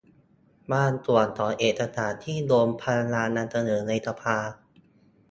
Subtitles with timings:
[0.71, 4.37] บางส่วนของเอกสารที่โรมพยายามนำเสนอในสภา